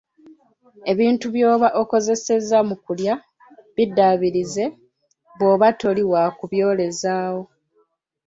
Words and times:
Ebintu 0.91 1.25
by‘oba 1.35 1.67
okozesezza 1.81 2.57
mu 2.67 2.75
kulya 2.83 3.13
biddaabirize 3.75 4.63
bw‘oba 5.35 5.67
toli 5.79 6.03
wa 6.11 6.23
kuby‘olezaawo. 6.37 7.43